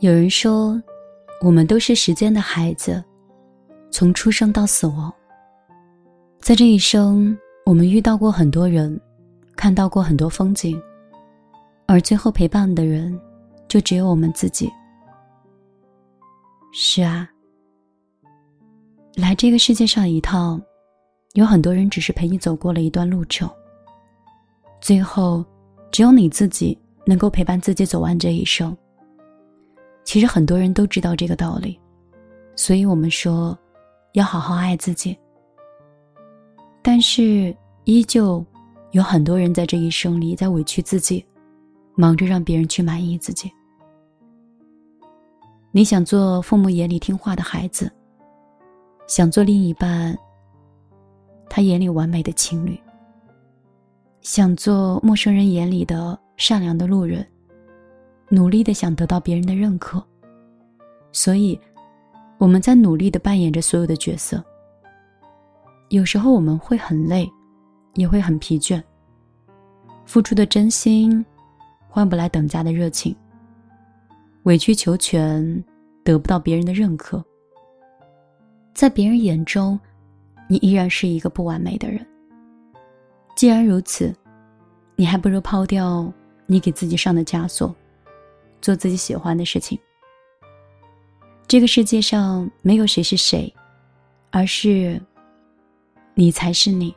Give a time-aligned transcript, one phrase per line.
[0.00, 0.82] 有人说，
[1.42, 3.04] 我们都是时间的孩子，
[3.90, 5.12] 从出生到死亡。
[6.38, 7.36] 在这一生，
[7.66, 8.98] 我们遇到过很多人，
[9.56, 10.80] 看到过很多风景，
[11.84, 13.20] 而最后陪伴的人，
[13.68, 14.72] 就只有我们自己。
[16.72, 17.28] 是啊，
[19.16, 20.58] 来这个世界上一趟，
[21.34, 23.46] 有很多人只是陪你走过了一段路程。
[24.80, 25.44] 最后，
[25.92, 28.74] 只有你自己能够陪伴自己走完这一生。
[30.04, 31.78] 其实很多人都知道这个道理，
[32.56, 33.56] 所以我们说，
[34.14, 35.16] 要好好爱自己。
[36.82, 37.54] 但是
[37.84, 38.44] 依旧
[38.90, 41.24] 有很多人在这一生里在委屈自己，
[41.94, 43.50] 忙着让别人去满意自己。
[45.70, 47.88] 你想做父母眼里听话的孩子，
[49.06, 50.18] 想做另一半
[51.48, 52.76] 他眼里完美的情侣，
[54.22, 57.24] 想做陌生人眼里的善良的路人。
[58.32, 60.00] 努力的想得到别人的认可，
[61.10, 61.58] 所以
[62.38, 64.42] 我们在努力的扮演着所有的角色。
[65.88, 67.28] 有时候我们会很累，
[67.94, 68.80] 也会很疲倦。
[70.06, 71.24] 付出的真心
[71.88, 73.14] 换不来等价的热情，
[74.44, 75.64] 委曲求全
[76.04, 77.20] 得不到别人的认可，
[78.72, 79.78] 在别人眼中，
[80.48, 82.06] 你依然是一个不完美的人。
[83.34, 84.14] 既然如此，
[84.94, 86.12] 你还不如抛掉
[86.46, 87.74] 你给自己上的枷锁。
[88.60, 89.78] 做自己喜欢的事情。
[91.46, 93.52] 这个世界上没有谁是谁，
[94.30, 95.00] 而是
[96.14, 96.94] 你才是你。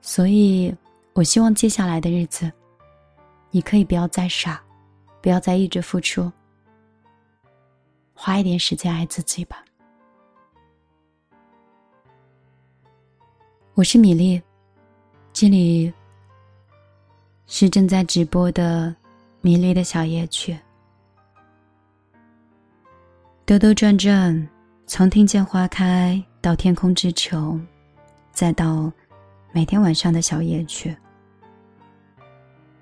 [0.00, 0.72] 所以，
[1.14, 2.52] 我希望接下来的日子，
[3.50, 4.62] 你可以不要再傻，
[5.20, 6.30] 不要再一直付出，
[8.14, 9.64] 花一点时间爱自己吧。
[13.74, 14.40] 我是米粒，
[15.32, 15.92] 这里
[17.46, 18.94] 是正在直播的。
[19.46, 20.58] 迷离的小夜曲，
[23.44, 24.48] 兜兜转转，
[24.88, 27.56] 从听见花开到天空之球，
[28.32, 28.92] 再到
[29.52, 30.96] 每天晚上的小夜曲，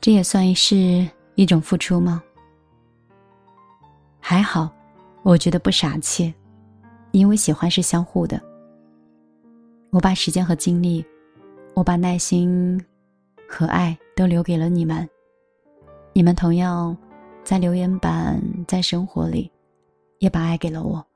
[0.00, 2.22] 这也算是一种付出吗？
[4.18, 4.74] 还好，
[5.22, 6.32] 我觉得不傻气，
[7.10, 8.40] 因为喜欢是相互的。
[9.90, 11.04] 我把时间和精力，
[11.74, 12.82] 我把耐心
[13.46, 15.06] 和爱都留给了你们。
[16.16, 16.96] 你们同样，
[17.44, 19.52] 在留言板，在生活里，
[20.18, 21.06] 也把爱给了我。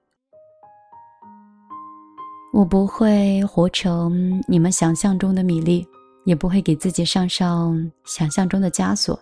[2.53, 5.89] 我不会活成你们想象中的米粒，
[6.27, 9.19] 也不会给自己上上想象中的枷锁。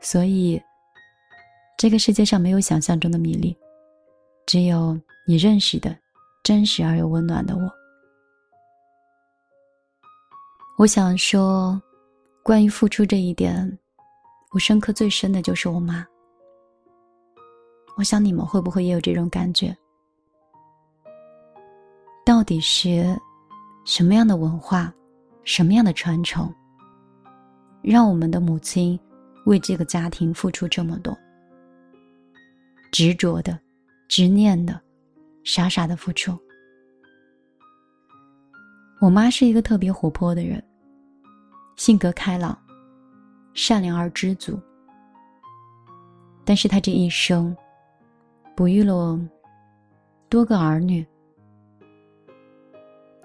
[0.00, 0.62] 所以，
[1.76, 3.56] 这个世界上没有想象中的米粒，
[4.46, 4.96] 只有
[5.26, 5.92] 你认识的
[6.44, 7.68] 真实而又温暖的我。
[10.78, 11.82] 我想说，
[12.44, 13.76] 关于付出这一点。
[14.54, 16.06] 我深刻最深的就是我妈。
[17.96, 19.76] 我想你们会不会也有这种感觉？
[22.24, 23.20] 到底是
[23.84, 24.94] 什么样的文化，
[25.42, 26.54] 什么样的传承，
[27.82, 28.98] 让我们的母亲
[29.46, 31.18] 为这个家庭付出这么多？
[32.92, 33.58] 执着的、
[34.06, 34.80] 执念的、
[35.42, 36.38] 傻傻的付出。
[39.00, 40.64] 我妈是一个特别活泼的人，
[41.74, 42.56] 性格开朗。
[43.54, 44.58] 善良而知足，
[46.44, 47.56] 但是他这一生，
[48.56, 49.18] 哺育了
[50.28, 51.06] 多个儿女。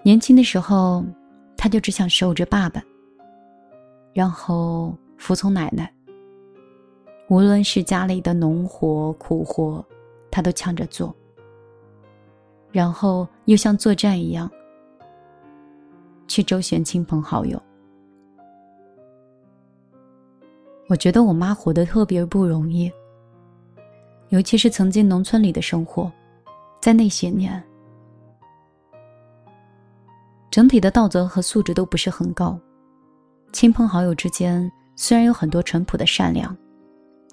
[0.02, 1.04] 年轻的时候，
[1.56, 2.82] 他就只想守着爸爸，
[4.14, 5.92] 然后服从奶奶。
[7.28, 9.84] 无论是家里的农活苦活，
[10.30, 11.14] 他都抢着做。
[12.72, 14.50] 然后又像作战一样，
[16.28, 17.60] 去周旋亲朋好友。
[20.90, 22.90] 我觉得我妈活得特别不容易，
[24.30, 26.10] 尤其是曾经农村里的生活，
[26.80, 27.62] 在那些年，
[30.50, 32.58] 整体的道德和素质都不是很高，
[33.52, 36.56] 亲朋好友之间虽然有很多淳朴的善良，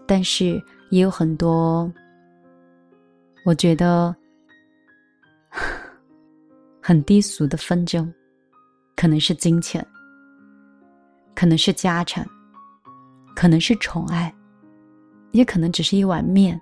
[0.06, 0.62] 但是
[0.92, 1.92] 也有很多，
[3.44, 4.16] 我觉得
[6.80, 8.14] 很低俗的纷争，
[8.96, 9.84] 可能是金钱，
[11.34, 12.24] 可能是家产。
[13.38, 14.34] 可能是宠爱，
[15.32, 16.60] 也可能只是一碗面，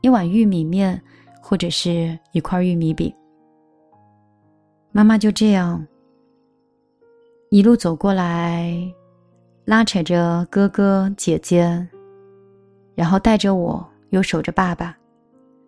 [0.00, 1.02] 一碗玉米面，
[1.42, 3.12] 或者是一块玉米饼。
[4.92, 5.84] 妈妈就这样
[7.50, 8.72] 一路走过来，
[9.64, 11.84] 拉扯着哥哥姐姐，
[12.94, 14.96] 然后带着我，又守着爸爸，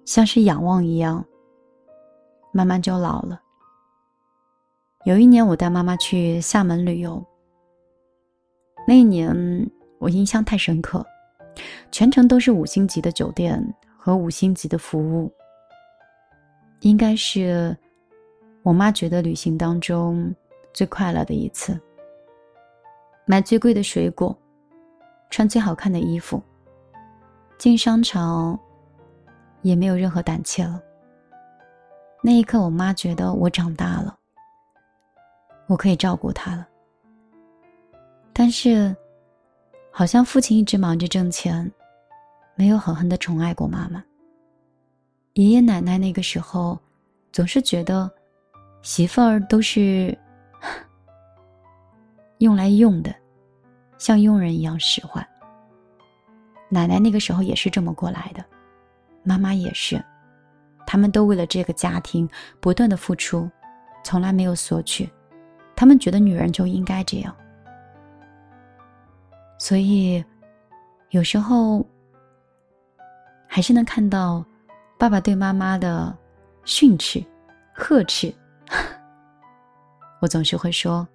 [0.05, 1.25] 像是仰望一样，
[2.53, 3.41] 慢慢就老了。
[5.07, 7.21] 有一年，我带妈妈去厦门旅游，
[8.87, 9.69] 那一年。
[9.99, 11.05] 我印象太深刻，
[11.91, 13.63] 全程都是五星级的酒店
[13.97, 15.33] 和五星级的服务。
[16.81, 17.77] 应该是
[18.63, 20.35] 我妈觉得旅行当中
[20.73, 21.79] 最快乐的一次。
[23.25, 24.37] 买最贵的水果，
[25.31, 26.41] 穿最好看的衣服，
[27.59, 28.59] 进商场
[29.63, 30.81] 也没有任何胆怯了。
[32.23, 34.17] 那一刻，我妈觉得我长大了，
[35.67, 36.69] 我可以照顾她了。
[38.33, 38.95] 但是，
[39.99, 41.73] 好像父亲一直忙着挣钱，
[42.55, 44.05] 没有狠狠的宠爱过妈妈。
[45.33, 46.79] 爷爷奶奶那个时候，
[47.33, 48.11] 总是觉得
[48.83, 50.15] 媳妇儿都是
[52.41, 53.11] 用来用的，
[53.97, 55.27] 像佣人一样使唤。
[56.69, 58.45] 奶奶那个时候也是这么过来的，
[59.23, 59.99] 妈妈也是。
[60.87, 62.29] 他们都为了这个家庭
[62.61, 63.51] 不断的付出，
[64.05, 65.09] 从来没有索取。
[65.75, 67.35] 他们觉得女人就应该这样。
[69.59, 70.25] 所以，
[71.11, 71.85] 有时候
[73.47, 74.45] 还是能看到
[74.99, 76.17] 爸爸对妈妈的
[76.65, 77.25] 训斥、
[77.75, 78.33] 呵斥。
[80.21, 81.07] 我总是会说：“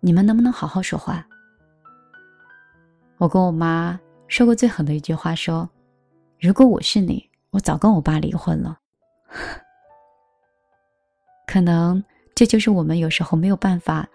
[0.00, 1.26] 你们能不能好好说话？”
[3.18, 3.98] 我跟我妈
[4.28, 5.68] 说过最狠的一句话：“说，
[6.40, 8.78] 如果我是你。”我早跟我爸离婚了，
[11.46, 12.02] 可能
[12.34, 14.08] 这就是我们有时候没有办法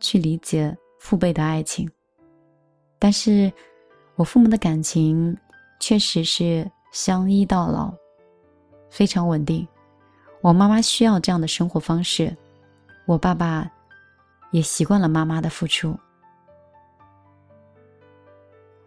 [0.00, 1.88] 去理解父辈的爱情。
[3.00, 3.50] 但是，
[4.14, 5.36] 我父母的感情
[5.80, 7.92] 确实是相依到老，
[8.90, 9.66] 非常稳定。
[10.42, 12.36] 我妈妈需要这样的生活方式，
[13.06, 13.70] 我爸爸
[14.50, 15.98] 也习惯了妈妈的付出。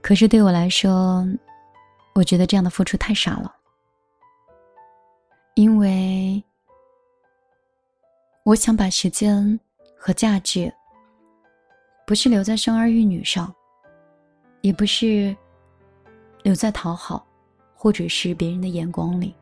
[0.02, 1.26] 可是对我来说，
[2.14, 3.52] 我觉得这样的付出太傻了。
[5.56, 6.44] 因为
[8.44, 9.60] 我想把时间
[9.98, 10.72] 和价值，
[12.06, 13.54] 不是留在生儿育女上，
[14.64, 15.36] 也不是
[16.42, 17.24] 留在讨好
[17.76, 19.36] 或者是别人的眼光里。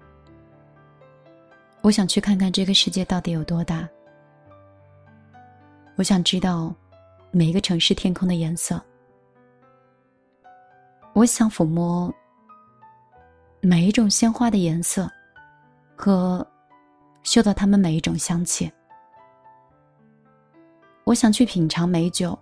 [1.80, 3.88] 我想去看看这个世界到底有多大。
[5.96, 6.76] 我想知道
[7.32, 8.84] 每一个城市天空的颜色。
[11.14, 12.14] 我想抚摸
[13.62, 15.10] 每一种鲜花的颜色。
[16.02, 16.44] 和
[17.22, 18.72] 嗅到它们每一种香气。
[21.04, 22.38] 我想去品尝美酒。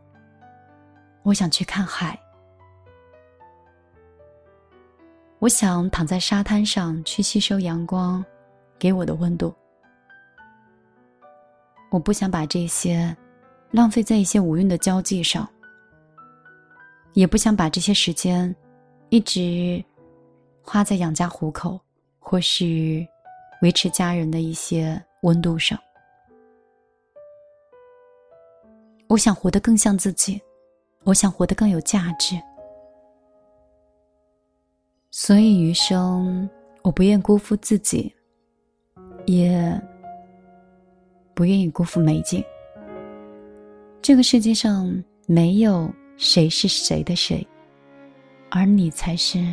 [1.23, 2.17] 我想去看海。
[5.39, 8.23] 我想躺在沙滩上去吸收阳光
[8.77, 9.53] 给我的温度。
[11.89, 13.15] 我不想把这些
[13.71, 15.47] 浪费在一些无用的交际上，
[17.13, 18.53] 也不想把这些时间
[19.09, 19.83] 一直
[20.61, 21.79] 花在养家糊口
[22.19, 23.05] 或是。
[23.61, 25.77] 维持家人的一些温度上，
[29.09, 30.41] 我想活得更像自己，
[31.03, 32.41] 我想活得更有价值，
[35.11, 36.47] 所以余生
[36.83, 38.13] 我不愿辜负自己，
[39.25, 39.81] 也
[41.33, 42.43] 不愿意辜负美景。
[44.03, 47.45] 这个世界上没有谁是谁的谁，
[48.49, 49.43] 而你才是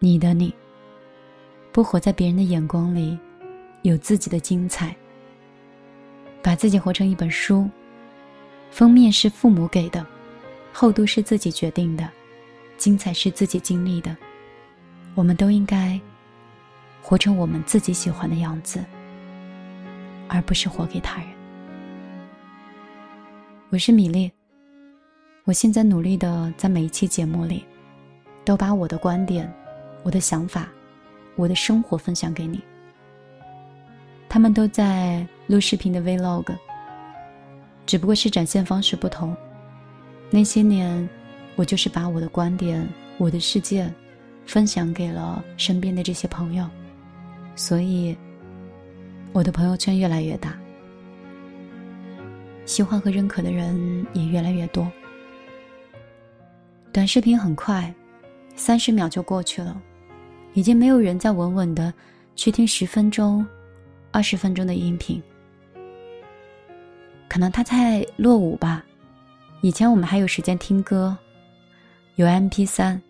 [0.00, 0.52] 你的你。
[1.70, 3.16] 不活在别人的眼光里，
[3.82, 4.94] 有自己的精彩。
[6.42, 7.70] 把自己活成一本书，
[8.72, 10.04] 封面是父母给的，
[10.72, 12.10] 厚度是自己决定的，
[12.76, 14.14] 精彩是自己经历的。
[15.14, 16.00] 我们都应该
[17.02, 18.82] 活成我们自己喜欢的样子，
[20.28, 21.28] 而不是活给他人。
[23.68, 24.30] 我是米粒，
[25.44, 27.64] 我现在努力的在每一期节目里，
[28.44, 29.52] 都把我的观点、
[30.02, 30.68] 我的想法。
[31.34, 32.60] 我的生活分享给你。
[34.28, 36.54] 他们都在录视频的 Vlog，
[37.86, 39.34] 只不过是展现方式不同。
[40.30, 41.08] 那些年，
[41.56, 43.90] 我就是把我的观点、我的世界，
[44.46, 46.68] 分享给了身边的这些朋友，
[47.56, 48.16] 所以
[49.32, 50.56] 我的朋友圈越来越大，
[52.66, 54.90] 喜欢和认可的人也越来越多。
[56.92, 57.92] 短视频很快，
[58.54, 59.80] 三十秒就过去了。
[60.54, 61.90] 已经没有人再稳稳的
[62.36, 63.46] 去听十分钟、
[64.10, 65.22] 二十分钟的音频，
[67.26, 68.84] 可能他在落伍吧。
[69.62, 71.16] 以前我们还有时间听歌，
[72.16, 73.00] 有 M P 三，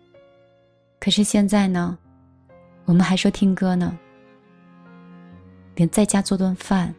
[1.03, 1.97] 可是现在呢，
[2.85, 3.99] 我们还说听歌呢，
[5.75, 6.95] 连在家做顿饭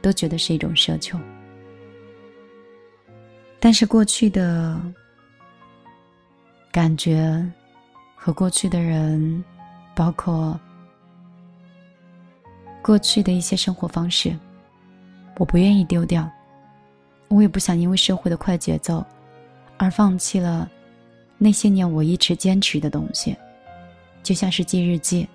[0.00, 1.20] 都觉得是一种奢求。
[3.60, 4.80] 但是过去的
[6.70, 7.46] 感觉。
[8.24, 9.44] 和过去的人，
[9.96, 10.56] 包括
[12.80, 14.38] 过去的一些生活方式，
[15.38, 16.30] 我不愿意丢掉。
[17.26, 19.04] 我也不想因为社会的快节奏，
[19.76, 20.70] 而放弃了
[21.44, 23.36] 那些年我一直坚持的东西，
[24.22, 25.26] 就像是记日记，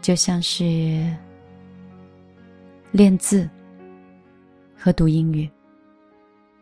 [0.00, 1.14] 就像是
[2.92, 3.46] 练字
[4.74, 5.50] 和读英语。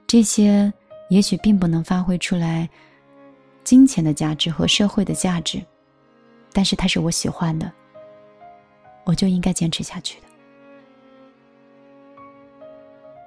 [0.08, 0.72] 这些
[1.10, 2.68] 也许并不能发挥出来
[3.62, 5.62] 金钱的价值和社会的价值，
[6.52, 7.70] 但是它是我喜欢的，
[9.04, 10.26] 我就应该坚持下去的。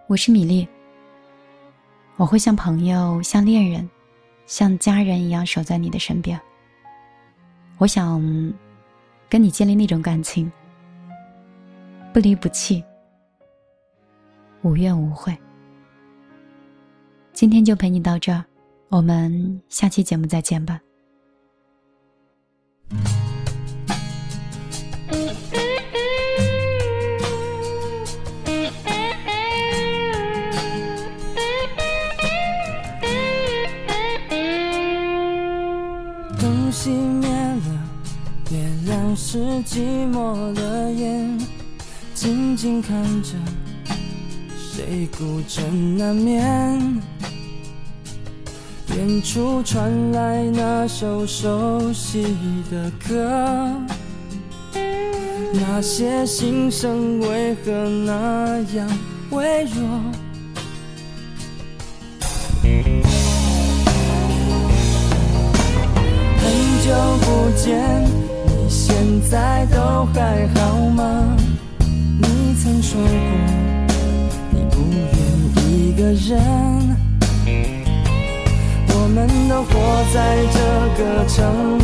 [0.07, 0.67] 我是米粒，
[2.17, 3.89] 我会像朋友、像恋人、
[4.47, 6.39] 像家人一样守在你的身边。
[7.77, 8.19] 我想
[9.29, 10.51] 跟你建立那种感情，
[12.11, 12.83] 不离不弃，
[14.63, 15.37] 无怨无悔。
[17.33, 18.43] 今天就陪你到这儿，
[18.89, 20.81] 我们下期节目再见吧。
[39.15, 41.37] 是寂寞的眼，
[42.13, 43.33] 静静看着，
[44.55, 47.01] 谁孤枕难眠。
[48.95, 52.35] 远处传来那首熟悉
[52.71, 53.71] 的歌，
[55.53, 57.71] 那些心声为何
[58.05, 58.87] 那样
[59.31, 59.83] 微弱？
[66.39, 66.45] 很
[66.83, 66.87] 久
[67.21, 67.25] 不
[67.57, 67.96] 见，
[72.89, 73.09] 说过，
[74.51, 75.19] 你不愿
[75.67, 76.39] 一个人。
[78.89, 79.69] 我们都活
[80.13, 80.15] 在
[80.53, 80.57] 这
[80.97, 81.35] 个城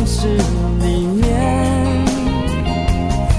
[0.06, 0.28] 市
[0.80, 1.22] 里面，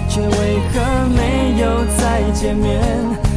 [0.07, 0.29] 却为
[0.69, 0.74] 何
[1.10, 1.19] 没
[1.60, 1.63] 有
[1.98, 2.79] 再见面，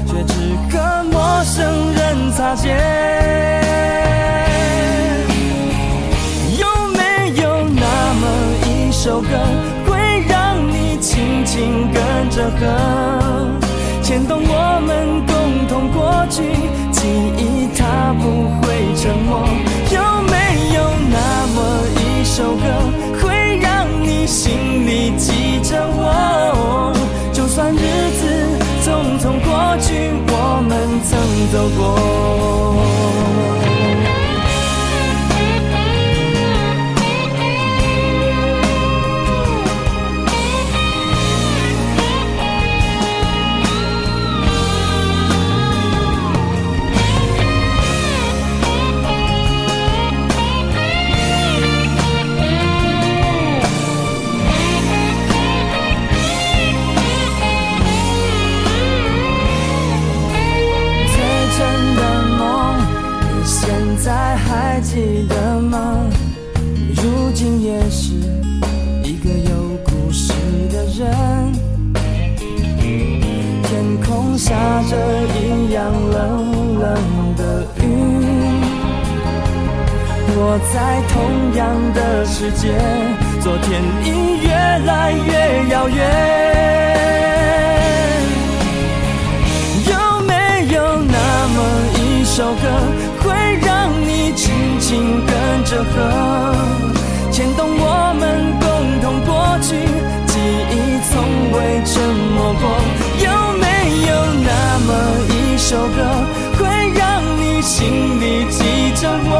[0.07, 0.35] 却只
[0.71, 2.77] 和陌生人擦肩？
[6.59, 7.01] 有没
[7.41, 8.23] 有那么
[8.67, 9.29] 一首歌，
[9.87, 9.97] 会
[10.29, 12.67] 让你轻轻跟着和，
[14.19, 16.43] 牵动我们共同过去，
[16.91, 17.07] 记
[17.37, 19.47] 忆它不会沉默。
[19.93, 21.57] 有没有那么
[21.95, 22.65] 一首歌，
[23.23, 26.93] 会让你心里记着我。
[27.33, 31.17] 就算日子匆匆过去，我们曾
[31.53, 32.58] 走过。
[80.73, 82.75] 在同样的世界，
[83.41, 85.99] 昨天已越来越遥远。
[89.87, 89.93] 有
[90.27, 90.35] 没
[90.75, 91.57] 有那么
[91.95, 92.63] 一首歌，
[93.23, 93.27] 会
[93.65, 95.95] 让你轻轻跟着和，
[97.31, 98.69] 牵动我们共
[99.01, 99.77] 同过去，
[100.27, 100.39] 记
[100.71, 100.75] 忆
[101.09, 101.13] 从
[101.53, 101.95] 未沉
[102.35, 102.63] 默过。
[103.25, 103.27] 有
[103.59, 103.65] 没
[104.07, 104.11] 有
[104.45, 104.89] 那么
[105.31, 105.97] 一首歌，
[106.59, 108.59] 会让你心里记
[109.01, 109.35] 着我？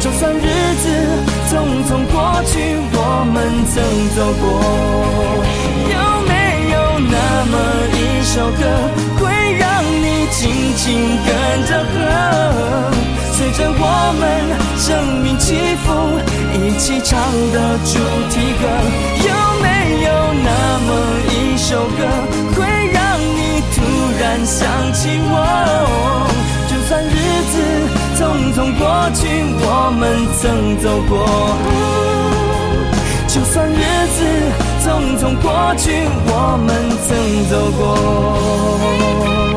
[0.00, 0.40] 就算日
[0.80, 0.88] 子
[1.50, 1.52] 匆
[1.84, 2.56] 匆过去，
[2.94, 2.98] 我
[3.30, 3.36] 们
[3.68, 3.76] 曾
[4.16, 4.42] 走过。
[5.92, 5.94] 有
[6.26, 6.32] 没
[6.72, 7.14] 有那
[7.44, 7.54] 么
[7.92, 8.60] 一首歌，
[9.18, 9.20] 会
[9.58, 10.40] 让你轻
[10.74, 10.80] 轻
[11.26, 11.28] 跟
[11.68, 11.94] 着和，
[13.36, 13.84] 随着我
[14.18, 14.22] 们
[14.78, 14.88] 生
[15.22, 15.92] 命起伏，
[16.54, 17.20] 一起唱
[17.52, 17.92] 的主
[18.30, 18.64] 题歌？
[19.28, 19.28] 有
[19.60, 20.08] 没有
[20.42, 20.48] 那
[20.86, 20.88] 么
[21.28, 22.00] 一首歌，
[22.56, 22.58] 会
[22.90, 23.76] 让你突
[24.18, 25.36] 然想起我？
[26.70, 27.12] 就算日
[27.52, 27.99] 子。
[28.20, 28.84] 匆匆过
[29.14, 29.26] 去
[29.62, 31.12] 我们曾走过。
[33.26, 34.18] 就算日子
[34.84, 36.68] 匆匆过去我们
[37.08, 37.08] 曾
[37.48, 39.49] 走过。